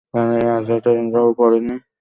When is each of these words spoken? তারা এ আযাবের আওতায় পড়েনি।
তারা 0.13 0.33
এ 0.37 0.47
আযাবের 0.57 0.95
আওতায় 0.97 1.33
পড়েনি। 1.39 1.75